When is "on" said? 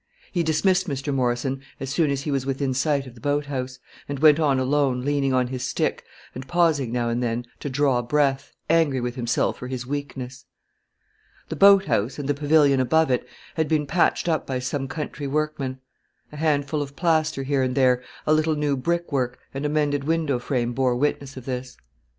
4.39-4.57, 5.31-5.49